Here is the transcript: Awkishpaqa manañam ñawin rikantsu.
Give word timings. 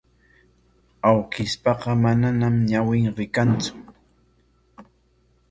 Awkishpaqa 1.09 1.91
manañam 2.03 2.55
ñawin 2.69 3.05
rikantsu. 3.17 3.73